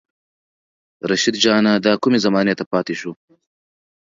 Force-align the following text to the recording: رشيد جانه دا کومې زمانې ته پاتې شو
رشيد 1.09 1.35
جانه 1.43 1.71
دا 1.85 1.93
کومې 2.01 2.19
زمانې 2.25 2.53
ته 2.59 2.63
پاتې 2.71 2.93
شو 2.99 3.11